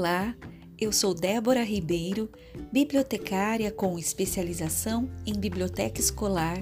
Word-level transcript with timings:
Olá, 0.00 0.34
eu 0.80 0.94
sou 0.94 1.12
Débora 1.12 1.62
Ribeiro, 1.62 2.30
bibliotecária 2.72 3.70
com 3.70 3.98
especialização 3.98 5.10
em 5.26 5.38
biblioteca 5.38 6.00
escolar 6.00 6.56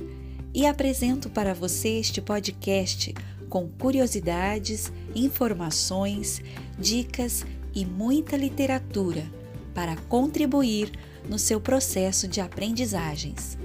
e 0.52 0.66
apresento 0.66 1.30
para 1.30 1.54
você 1.54 2.00
este 2.00 2.20
podcast 2.20 3.14
com 3.48 3.68
curiosidades, 3.68 4.92
informações, 5.14 6.42
dicas 6.76 7.46
e 7.72 7.86
muita 7.86 8.36
literatura 8.36 9.24
para 9.72 9.94
contribuir 10.08 10.90
no 11.28 11.38
seu 11.38 11.60
processo 11.60 12.26
de 12.26 12.40
aprendizagens. 12.40 13.56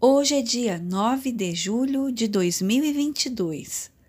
Hoje 0.00 0.34
é 0.34 0.42
dia 0.42 0.78
9 0.78 1.30
de 1.30 1.54
julho 1.54 2.10
de 2.10 2.26
2022. 2.26 3.99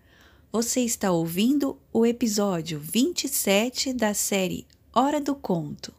Você 0.52 0.82
está 0.82 1.10
ouvindo 1.10 1.78
o 1.90 2.04
episódio 2.04 2.78
27 2.78 3.94
da 3.94 4.12
série 4.12 4.66
Hora 4.94 5.18
do 5.18 5.34
Conto. 5.34 5.94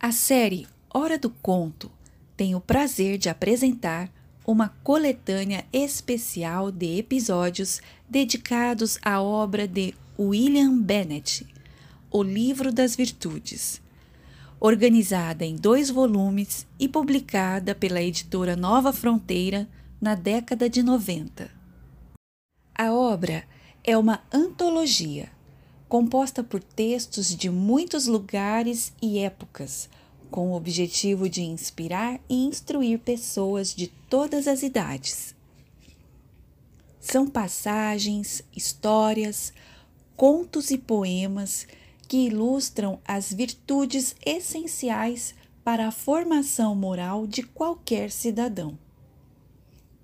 A 0.00 0.10
série 0.10 0.66
Hora 0.92 1.16
do 1.16 1.30
Conto 1.30 1.88
tem 2.36 2.56
o 2.56 2.60
prazer 2.60 3.18
de 3.18 3.28
apresentar 3.28 4.10
uma 4.44 4.70
coletânea 4.82 5.64
especial 5.72 6.72
de 6.72 6.98
episódios 6.98 7.80
dedicados 8.08 8.98
à 9.00 9.22
obra 9.22 9.68
de 9.68 9.94
William 10.18 10.76
Bennett, 10.76 11.46
O 12.10 12.20
Livro 12.20 12.72
das 12.72 12.96
Virtudes 12.96 13.80
organizada 14.58 15.44
em 15.44 15.56
dois 15.56 15.90
volumes 15.90 16.66
e 16.80 16.88
publicada 16.88 17.74
pela 17.74 18.02
editora 18.02 18.56
Nova 18.56 18.94
Fronteira 18.94 19.68
na 20.00 20.14
década 20.14 20.70
de 20.70 20.82
90. 20.82 21.63
A 22.76 22.92
obra 22.92 23.44
é 23.84 23.96
uma 23.96 24.24
antologia 24.32 25.30
composta 25.88 26.42
por 26.42 26.60
textos 26.60 27.28
de 27.28 27.48
muitos 27.48 28.08
lugares 28.08 28.92
e 29.00 29.20
épocas, 29.20 29.88
com 30.28 30.50
o 30.50 30.56
objetivo 30.56 31.28
de 31.28 31.42
inspirar 31.42 32.20
e 32.28 32.34
instruir 32.34 32.98
pessoas 32.98 33.72
de 33.72 33.86
todas 34.10 34.48
as 34.48 34.64
idades. 34.64 35.36
São 36.98 37.28
passagens, 37.28 38.42
histórias, 38.56 39.52
contos 40.16 40.72
e 40.72 40.78
poemas 40.78 41.68
que 42.08 42.26
ilustram 42.26 42.98
as 43.04 43.32
virtudes 43.32 44.16
essenciais 44.26 45.32
para 45.62 45.86
a 45.86 45.92
formação 45.92 46.74
moral 46.74 47.24
de 47.24 47.44
qualquer 47.44 48.10
cidadão. 48.10 48.76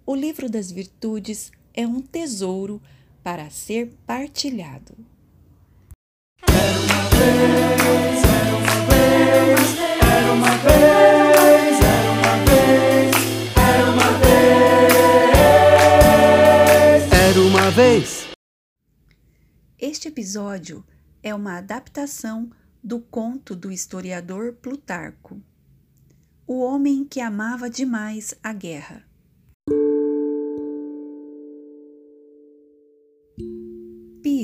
O 0.07 0.15
livro 0.15 0.49
das 0.49 0.71
virtudes 0.71 1.51
é 1.75 1.87
um 1.87 2.01
tesouro 2.01 2.81
para 3.23 3.49
ser 3.51 3.93
partilhado. 4.07 4.95
Era 6.43 6.71
uma 6.79 7.11
vez, 7.11 8.25
era 8.25 8.57
uma 8.57 8.81
vez, 8.89 9.79
era 10.03 10.33
uma 10.33 10.57
vez, 10.57 11.81
era 11.81 12.13
uma 12.13 12.37
vez, 12.47 13.15
era 13.57 13.85
uma 13.91 14.11
vez. 14.19 14.41
Era 17.13 17.41
uma 17.41 17.71
vez. 17.71 18.29
Este 19.79 20.09
episódio 20.09 20.85
é 21.23 21.35
uma 21.35 21.59
adaptação 21.59 22.51
do 22.83 22.99
conto 23.01 23.55
do 23.55 23.71
historiador 23.71 24.55
Plutarco, 24.55 25.41
O 26.47 26.61
Homem 26.61 27.05
que 27.05 27.21
Amava 27.21 27.69
Demais 27.69 28.35
a 28.43 28.53
Guerra. 28.53 29.10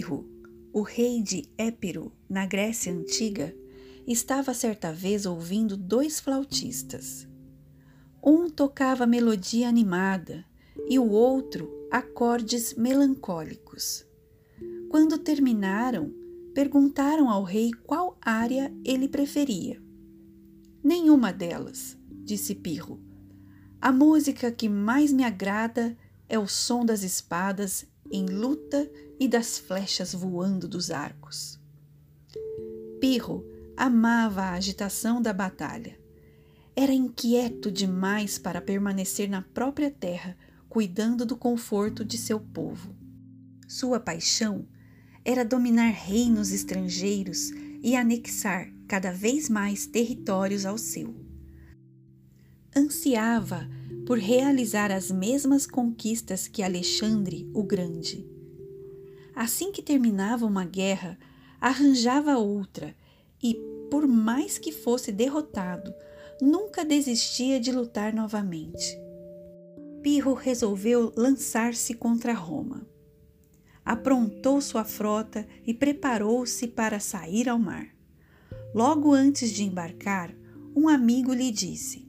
Pirro, 0.06 0.24
o 0.72 0.82
rei 0.82 1.20
de 1.20 1.48
Épiro, 1.58 2.12
na 2.28 2.46
Grécia 2.46 2.92
Antiga, 2.92 3.52
estava 4.06 4.54
certa 4.54 4.92
vez 4.92 5.26
ouvindo 5.26 5.76
dois 5.76 6.20
flautistas. 6.20 7.26
Um 8.22 8.48
tocava 8.48 9.04
melodia 9.04 9.68
animada 9.68 10.44
e 10.88 10.96
o 10.96 11.08
outro 11.08 11.68
acordes 11.90 12.74
melancólicos. 12.74 14.06
Quando 14.88 15.18
terminaram, 15.18 16.14
perguntaram 16.54 17.28
ao 17.28 17.42
rei 17.42 17.72
qual 17.72 18.16
área 18.20 18.72
ele 18.84 19.08
preferia. 19.08 19.82
Nenhuma 20.84 21.32
delas, 21.32 21.98
disse 22.22 22.54
Pirro. 22.54 23.00
A 23.80 23.90
música 23.90 24.52
que 24.52 24.68
mais 24.68 25.12
me 25.12 25.24
agrada 25.24 25.96
é 26.28 26.38
o 26.38 26.46
som 26.46 26.84
das 26.84 27.02
espadas 27.02 27.84
em 28.08 28.26
luta 28.26 28.88
e 29.18 29.28
das 29.28 29.58
flechas 29.58 30.12
voando 30.12 30.68
dos 30.68 30.90
arcos. 30.90 31.58
Pirro 33.00 33.44
amava 33.76 34.42
a 34.42 34.52
agitação 34.52 35.20
da 35.20 35.32
batalha. 35.32 35.98
Era 36.74 36.92
inquieto 36.92 37.70
demais 37.70 38.38
para 38.38 38.60
permanecer 38.60 39.28
na 39.28 39.42
própria 39.42 39.90
terra, 39.90 40.36
cuidando 40.68 41.24
do 41.24 41.36
conforto 41.36 42.04
de 42.04 42.18
seu 42.18 42.38
povo. 42.38 42.94
Sua 43.66 43.98
paixão 43.98 44.66
era 45.24 45.44
dominar 45.44 45.90
reinos 45.90 46.52
estrangeiros 46.52 47.50
e 47.82 47.96
anexar 47.96 48.70
cada 48.86 49.10
vez 49.10 49.48
mais 49.48 49.86
territórios 49.86 50.64
ao 50.64 50.78
seu. 50.78 51.14
Ansiava 52.74 53.68
por 54.06 54.18
realizar 54.18 54.92
as 54.92 55.10
mesmas 55.10 55.66
conquistas 55.66 56.46
que 56.46 56.62
Alexandre 56.62 57.50
o 57.54 57.62
Grande. 57.62 58.35
Assim 59.36 59.70
que 59.70 59.82
terminava 59.82 60.44
uma 60.44 60.64
guerra, 60.64 61.16
arranjava 61.60 62.36
outra 62.36 62.96
e, 63.40 63.54
por 63.90 64.08
mais 64.08 64.58
que 64.58 64.72
fosse 64.72 65.12
derrotado, 65.12 65.94
nunca 66.42 66.84
desistia 66.84 67.60
de 67.60 67.70
lutar 67.70 68.12
novamente. 68.12 68.98
Pirro 70.02 70.34
resolveu 70.34 71.12
lançar-se 71.16 71.94
contra 71.94 72.32
Roma 72.32 72.84
aprontou 73.86 74.60
sua 74.60 74.84
frota 74.84 75.46
e 75.64 75.72
preparou-se 75.72 76.66
para 76.66 76.98
sair 76.98 77.48
ao 77.48 77.56
mar. 77.56 77.86
Logo 78.74 79.14
antes 79.14 79.52
de 79.52 79.62
embarcar, 79.62 80.34
um 80.74 80.88
amigo 80.88 81.32
lhe 81.32 81.52
disse: 81.52 82.04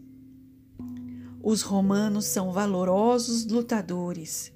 Os 1.42 1.62
romanos 1.62 2.26
são 2.26 2.52
valorosos 2.52 3.46
lutadores, 3.46 4.52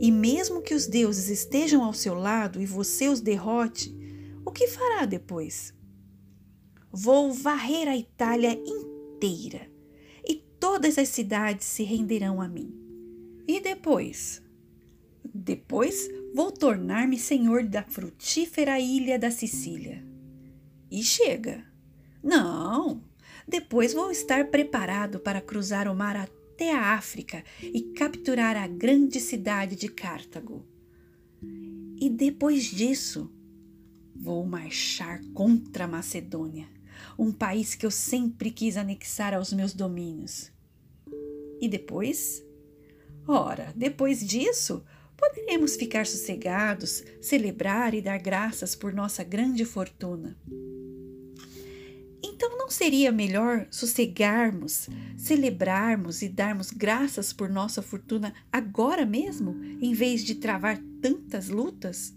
e 0.00 0.12
mesmo 0.12 0.62
que 0.62 0.74
os 0.74 0.86
deuses 0.86 1.28
estejam 1.28 1.82
ao 1.82 1.92
seu 1.92 2.14
lado 2.14 2.60
e 2.60 2.66
você 2.66 3.08
os 3.08 3.20
derrote, 3.20 3.94
o 4.44 4.50
que 4.50 4.68
fará 4.68 5.04
depois? 5.04 5.74
Vou 6.90 7.32
varrer 7.32 7.88
a 7.88 7.96
Itália 7.96 8.52
inteira, 8.52 9.70
e 10.26 10.36
todas 10.58 10.98
as 10.98 11.08
cidades 11.08 11.66
se 11.66 11.82
renderão 11.82 12.40
a 12.40 12.48
mim. 12.48 12.72
E 13.46 13.60
depois? 13.60 14.42
Depois 15.34 16.08
vou 16.34 16.50
tornar-me 16.50 17.18
senhor 17.18 17.64
da 17.64 17.82
frutífera 17.82 18.78
ilha 18.78 19.18
da 19.18 19.30
Sicília. 19.30 20.04
E 20.90 21.02
chega. 21.02 21.64
Não, 22.22 23.02
depois 23.46 23.92
vou 23.92 24.10
estar 24.10 24.48
preparado 24.48 25.20
para 25.20 25.40
cruzar 25.40 25.88
o 25.88 25.94
mar 25.94 26.16
até 26.58 26.72
a 26.72 26.94
África 26.94 27.44
e 27.62 27.80
capturar 27.92 28.56
a 28.56 28.66
grande 28.66 29.20
cidade 29.20 29.76
de 29.76 29.88
Cartago. 29.88 30.66
E 32.00 32.10
depois 32.10 32.64
disso, 32.64 33.32
vou 34.12 34.44
marchar 34.44 35.22
contra 35.32 35.84
a 35.84 35.88
Macedônia, 35.88 36.68
um 37.16 37.30
país 37.30 37.76
que 37.76 37.86
eu 37.86 37.92
sempre 37.92 38.50
quis 38.50 38.76
anexar 38.76 39.34
aos 39.34 39.52
meus 39.52 39.72
domínios. 39.72 40.50
E 41.60 41.68
depois? 41.68 42.44
Ora, 43.24 43.72
depois 43.76 44.26
disso, 44.26 44.84
poderemos 45.16 45.76
ficar 45.76 46.06
sossegados, 46.06 47.04
celebrar 47.22 47.94
e 47.94 48.02
dar 48.02 48.18
graças 48.18 48.74
por 48.74 48.92
nossa 48.92 49.22
grande 49.22 49.64
fortuna. 49.64 50.36
Então 52.38 52.56
não 52.56 52.70
seria 52.70 53.10
melhor 53.10 53.66
sossegarmos, 53.68 54.88
celebrarmos 55.16 56.22
e 56.22 56.28
darmos 56.28 56.70
graças 56.70 57.32
por 57.32 57.48
nossa 57.48 57.82
fortuna 57.82 58.32
agora 58.52 59.04
mesmo, 59.04 59.60
em 59.82 59.92
vez 59.92 60.22
de 60.22 60.36
travar 60.36 60.80
tantas 61.02 61.48
lutas? 61.48 62.14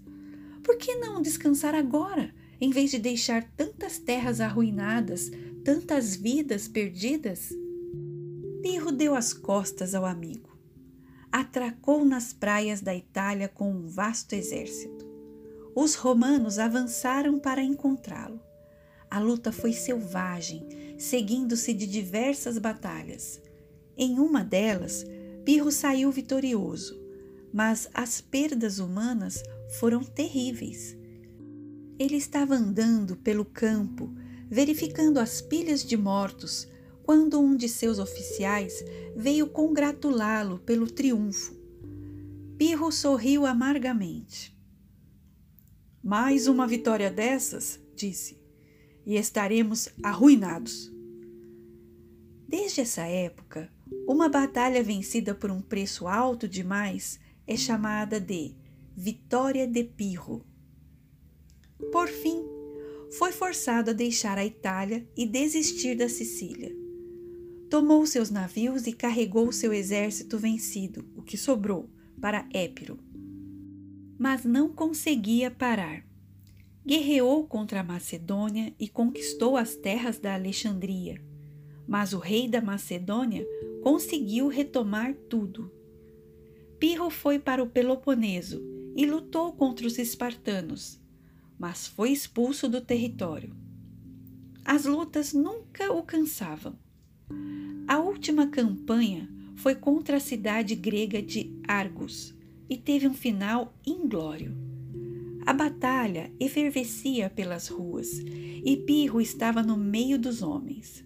Por 0.63 0.77
que 0.77 0.94
não 0.97 1.23
descansar 1.23 1.73
agora, 1.73 2.31
em 2.59 2.69
vez 2.69 2.91
de 2.91 3.00
deixar 3.00 3.44
tantas 3.57 3.97
terras 3.97 4.39
arruinadas, 4.39 5.31
tantas 5.65 6.15
vidas 6.15 6.67
perdidas? 6.67 7.50
Pirro 8.62 8.91
deu 8.91 9.15
as 9.15 9.33
costas 9.33 9.95
ao 9.95 10.06
amigo 10.06 10.51
atracou 11.31 12.03
nas 12.03 12.33
praias 12.33 12.81
da 12.81 12.94
Itália 12.94 13.47
com 13.47 13.71
um 13.71 13.88
vasto 13.88 14.33
exército. 14.33 15.09
Os 15.74 15.95
romanos 15.95 16.59
avançaram 16.59 17.39
para 17.39 17.63
encontrá-lo. 17.63 18.50
A 19.12 19.19
luta 19.19 19.52
foi 19.52 19.74
selvagem, 19.74 20.66
seguindo-se 20.98 21.74
de 21.74 21.86
diversas 21.86 22.58
batalhas. 22.58 23.42
Em 23.98 24.18
uma 24.18 24.42
delas, 24.42 25.06
Pirro 25.44 25.69
saiu 25.69 26.10
vitorioso, 26.10 26.98
mas 27.54 27.90
as 27.94 28.22
perdas 28.22 28.80
humanas 28.80 29.44
foram 29.80 30.02
terríveis. 30.02 30.96
Ele 32.00 32.16
estava 32.16 32.56
andando 32.56 33.18
pelo 33.18 33.44
campo, 33.44 34.16
verificando 34.50 35.19
as 35.19 35.42
pilhas 35.42 35.84
de 35.84 35.98
mortos, 35.98 36.69
quando 37.04 37.38
um 37.38 37.54
de 37.54 37.68
seus 37.68 38.00
oficiais 38.00 38.81
veio 39.13 39.46
congratulá-lo 39.48 40.58
pelo 40.60 40.90
triunfo. 40.90 41.54
Pirro 42.58 42.90
sorriu 42.94 43.46
amargamente. 43.46 44.58
Mais 46.02 46.48
uma 46.48 46.66
vitória 46.66 47.12
dessas, 47.12 47.78
disse, 47.94 48.40
e 49.06 49.15
estaremos 49.15 49.89
arruinados. 50.03 50.92
Desde 52.48 52.81
essa 52.81 53.03
época, 53.03 53.71
uma 54.07 54.27
batalha 54.30 54.83
vencida 54.83 55.33
por 55.33 55.50
um 55.51 55.62
preço 55.62 56.07
alto 56.07 56.48
demais 56.48 57.19
é 57.48 57.56
chamada 57.56 58.19
de 58.19 58.56
Vitória 58.95 59.68
de 59.68 59.83
Pirro. 59.83 60.45
Por 61.92 62.07
fim, 62.07 62.44
foi 63.18 63.31
forçado 63.31 63.92
a 63.92 63.94
deixar 63.94 64.38
a 64.38 64.45
Itália 64.45 65.07
e 65.15 65.25
desistir 65.25 65.95
da 65.95 66.09
Sicília. 66.09 66.75
Tomou 67.69 68.06
seus 68.06 68.30
navios 68.30 68.86
e 68.86 68.94
carregou 68.94 69.51
seu 69.51 69.74
exército 69.74 70.38
vencido, 70.38 71.09
o 71.15 71.21
que 71.21 71.38
sobrou, 71.38 71.89
para 72.19 72.48
Épiro 72.53 73.00
mas 74.21 74.45
não 74.45 74.69
conseguia 74.69 75.50
parar. 75.50 76.06
Guerreou 76.91 77.47
contra 77.47 77.79
a 77.79 77.83
Macedônia 77.85 78.75
e 78.77 78.85
conquistou 78.89 79.55
as 79.55 79.77
terras 79.77 80.19
da 80.19 80.33
Alexandria. 80.33 81.23
Mas 81.88 82.11
o 82.11 82.17
rei 82.19 82.49
da 82.49 82.59
Macedônia 82.59 83.47
conseguiu 83.81 84.49
retomar 84.49 85.13
tudo. 85.29 85.71
Pirro 86.77 87.09
foi 87.09 87.39
para 87.39 87.63
o 87.63 87.69
Peloponeso 87.69 88.61
e 88.93 89.05
lutou 89.05 89.53
contra 89.53 89.88
os 89.88 89.97
espartanos, 89.97 90.99
mas 91.57 91.88
foi 91.88 92.11
expulso 92.11 92.67
do 92.67 92.81
território. 92.81 93.55
As 94.65 94.83
lutas 94.83 95.31
nunca 95.31 95.93
o 95.93 96.03
cansavam. 96.03 96.77
A 97.88 97.99
última 97.99 98.47
campanha 98.47 99.29
foi 99.55 99.75
contra 99.75 100.17
a 100.17 100.19
cidade 100.19 100.75
grega 100.75 101.21
de 101.21 101.57
Argos, 101.65 102.35
e 102.69 102.75
teve 102.75 103.07
um 103.07 103.13
final 103.13 103.73
inglório. 103.88 104.70
A 105.45 105.53
batalha 105.53 106.31
efervescia 106.39 107.29
pelas 107.29 107.67
ruas 107.67 108.19
e 108.19 108.77
Pirro 108.85 109.19
estava 109.19 109.63
no 109.63 109.75
meio 109.75 110.19
dos 110.19 110.43
homens. 110.43 111.03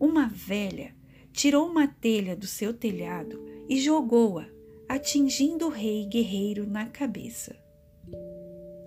Uma 0.00 0.28
velha 0.28 0.94
tirou 1.32 1.68
uma 1.68 1.86
telha 1.86 2.34
do 2.34 2.46
seu 2.46 2.72
telhado 2.72 3.44
e 3.68 3.78
jogou-a, 3.78 4.48
atingindo 4.88 5.66
o 5.66 5.70
rei 5.70 6.06
guerreiro 6.06 6.66
na 6.66 6.86
cabeça. 6.86 7.54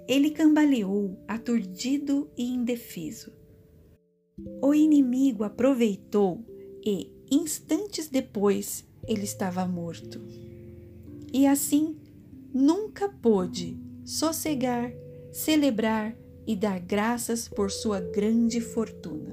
Ele 0.07 0.31
cambaleou, 0.31 1.23
aturdido 1.27 2.27
e 2.35 2.45
indefeso. 2.45 3.31
O 4.61 4.73
inimigo 4.73 5.43
aproveitou 5.43 6.43
e, 6.83 7.11
instantes 7.29 8.07
depois, 8.07 8.87
ele 9.07 9.23
estava 9.23 9.67
morto. 9.67 10.19
E 11.31 11.45
assim 11.45 11.95
nunca 12.51 13.07
pôde 13.07 13.88
sossegar, 14.09 14.91
celebrar 15.31 16.17
e 16.47 16.55
dar 16.55 16.79
graças 16.79 17.47
por 17.47 17.69
sua 17.69 18.01
grande 18.01 18.59
fortuna. 18.59 19.28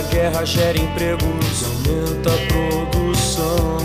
A 0.00 0.02
guerra 0.04 0.44
gera 0.46 0.78
empregos, 0.78 1.64
aumenta 1.64 2.30
a 2.30 2.38
produção. 2.46 3.78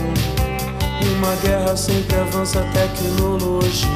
Uma 1.17 1.35
guerra 1.43 1.75
sempre 1.75 2.15
avança 2.15 2.61
a 2.61 2.63
tecnologia, 2.71 3.89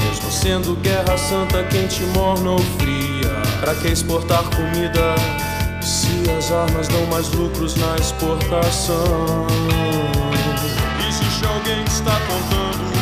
mesmo 0.00 0.30
sendo 0.30 0.76
guerra 0.76 1.18
santa, 1.18 1.64
quente, 1.64 2.02
morna 2.14 2.52
ou 2.52 2.58
fria. 2.78 3.30
Pra 3.60 3.74
que 3.74 3.88
exportar 3.88 4.44
comida 4.44 5.14
se 5.82 6.30
as 6.38 6.52
armas 6.52 6.86
dão 6.88 7.04
mais 7.06 7.28
lucros 7.32 7.74
na 7.74 7.96
exportação? 7.96 9.46
Existe 11.08 11.44
alguém 11.46 11.82
que 11.84 11.90
está 11.90 12.16
contando 12.20 12.95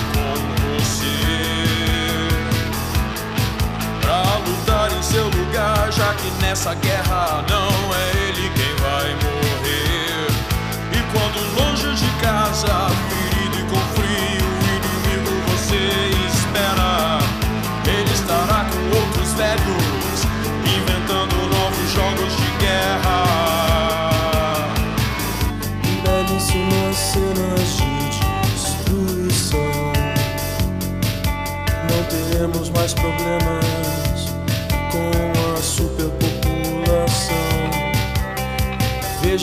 seu 5.14 5.28
lugar, 5.28 5.92
já 5.92 6.12
que 6.14 6.28
nessa 6.42 6.74
guerra 6.74 7.44
não 7.48 7.94
é 7.94 8.14
casa, 12.20 12.88
ferido 12.96 13.00
e 13.00 13.14
com 13.14 13.23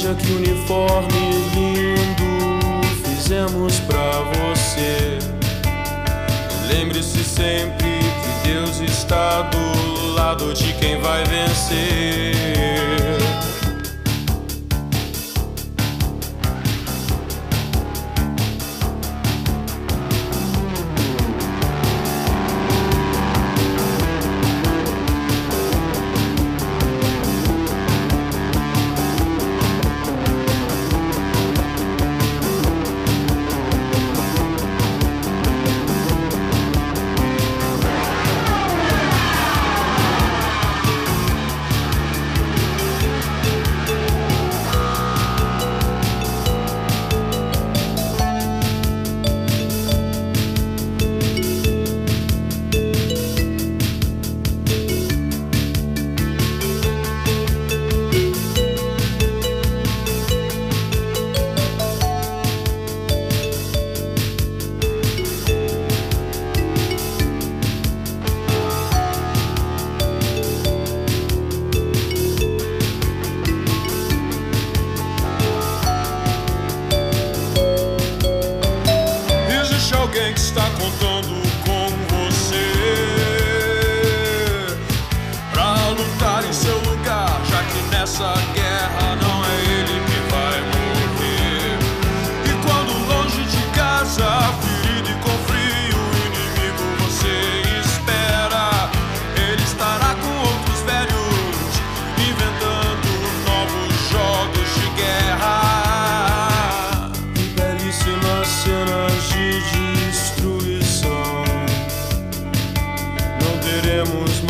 Veja 0.01 0.15
que 0.15 0.31
uniforme 0.31 1.29
lindo 1.53 2.81
fizemos 3.05 3.79
pra 3.81 4.23
você. 4.33 5.19
Lembre-se 6.67 7.23
sempre 7.23 7.99
que 7.99 8.49
Deus 8.49 8.79
está 8.79 9.43
do 9.43 10.13
lado 10.15 10.55
de 10.55 10.73
quem 10.73 10.99
vai 10.99 11.23
vencer. 11.25 12.33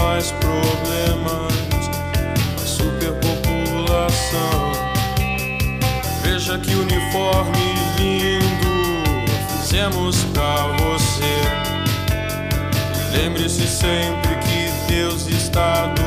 mais 0.02 0.32
problemas, 0.32 1.54
a 2.56 2.66
superpopulação. 2.66 4.72
Veja 6.24 6.58
que 6.58 6.74
uniforme 6.74 7.76
lindo 7.98 9.28
fizemos 9.60 10.24
pra 10.34 10.68
você. 10.78 11.38
Lembre-se 13.12 13.68
sempre 13.68 14.36
que 14.38 14.72
Deus 14.92 15.28
está 15.28 15.86
do 15.88 16.02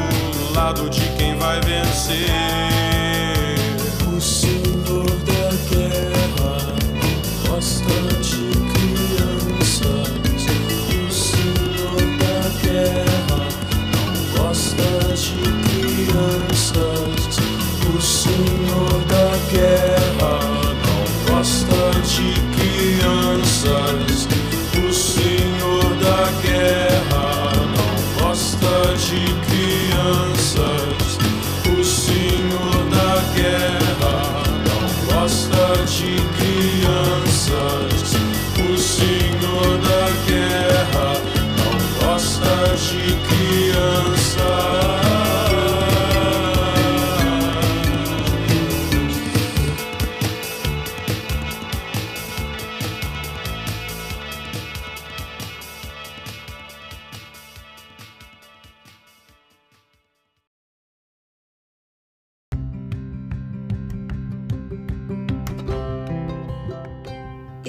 lado 0.55 0.89
de 0.91 1.07
quem 1.17 1.39
vai 1.39 1.61
vencer. 1.61 3.04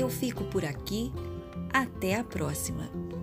eu 0.05 0.09
fico 0.09 0.43
por 0.45 0.63
aqui. 0.63 1.11
Até 1.73 2.15
a 2.15 2.23
próxima! 2.23 3.14